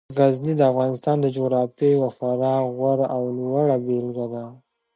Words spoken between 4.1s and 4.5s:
ده.